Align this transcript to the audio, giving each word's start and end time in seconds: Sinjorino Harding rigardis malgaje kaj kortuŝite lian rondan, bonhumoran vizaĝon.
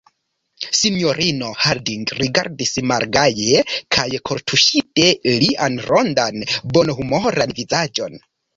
Sinjorino 0.77 1.49
Harding 1.65 2.07
rigardis 2.19 2.73
malgaje 2.93 3.61
kaj 3.97 4.07
kortuŝite 4.31 5.07
lian 5.29 5.79
rondan, 5.93 6.43
bonhumoran 6.75 7.59
vizaĝon. 7.63 8.21